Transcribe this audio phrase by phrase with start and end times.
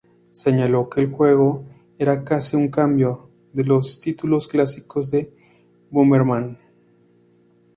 [0.31, 1.63] Señaló que el juego
[1.99, 3.19] era "casi sin cambios"
[3.53, 5.31] de los títulos clásicos de
[5.91, 6.57] "Bomberman".